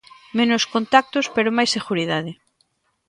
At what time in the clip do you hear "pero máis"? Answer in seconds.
1.35-1.69